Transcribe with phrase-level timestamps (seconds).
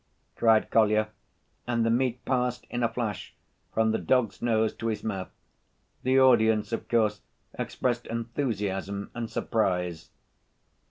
[0.35, 1.09] cried Kolya,
[1.67, 3.35] and the meat passed in a flash
[3.71, 5.29] from the dog's nose to his mouth.
[6.01, 7.21] The audience, of course,
[7.53, 10.09] expressed enthusiasm and surprise.